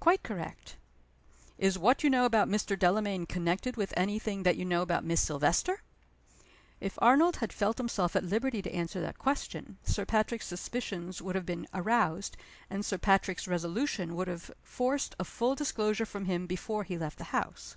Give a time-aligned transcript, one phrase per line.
[0.00, 0.76] "Quite correct."
[1.56, 2.78] "Is what you know about Mr.
[2.78, 5.80] Delamayn connected with any thing that you know about Miss Silvester?"
[6.78, 11.36] If Arnold had felt himself at liberty to answer that question, Sir Patrick's suspicions would
[11.36, 12.36] have been aroused,
[12.68, 17.16] and Sir Patrick's resolution would have forced a full disclosure from him before he left
[17.16, 17.76] the house.